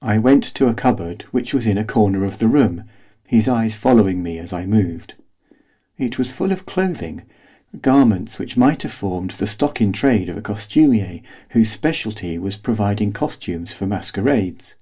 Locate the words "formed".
8.94-9.32